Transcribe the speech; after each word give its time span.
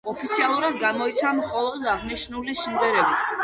ოფიციალურად 0.11 0.79
გამოიცა 0.83 1.35
მხოლოდ 1.41 1.87
აღნიშნული 1.95 2.61
სიმღერები. 2.67 3.25